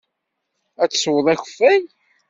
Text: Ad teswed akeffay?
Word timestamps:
Ad 0.81 0.89
teswed 0.91 1.27
akeffay? 1.33 1.81